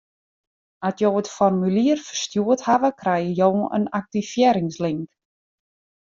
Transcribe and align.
At 0.91 0.95
jo 1.03 1.09
it 1.21 1.27
formulier 1.33 2.01
ferstjoerd 2.07 2.63
hawwe, 2.67 2.91
krijge 3.01 3.35
jo 3.41 3.49
in 3.79 3.85
aktivearringslink. 3.99 5.05